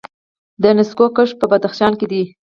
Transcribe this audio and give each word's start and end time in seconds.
د 0.61 0.63
نسکو 0.77 1.05
کښت 1.15 1.35
په 1.41 1.45
بدخشان 1.51 1.93
کې 1.99 2.05
دی. 2.11 2.23